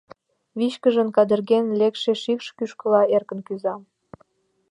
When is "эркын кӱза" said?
3.15-3.75